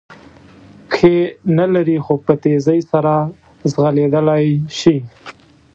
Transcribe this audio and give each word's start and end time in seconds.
پښې 0.89 1.15
نه 1.57 1.65
لري 1.73 1.97
خو 2.03 2.13
په 2.25 2.33
تېزۍ 2.43 2.79
سره 2.91 3.13
ځغلېدلای 3.71 4.45
شي. 4.79 4.97